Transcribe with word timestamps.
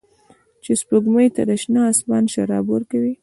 چې 0.63 0.71
سپوږمۍ 0.81 1.27
ته 1.35 1.41
د 1.49 1.51
شنه 1.61 1.81
اسمان 1.93 2.23
شراب 2.33 2.65
ورکوي 2.69 3.13